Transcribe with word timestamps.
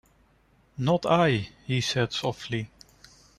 "Not 0.79 1.05
I," 1.05 1.49
he 1.67 1.79
said 1.79 2.11
softly. 2.11 2.71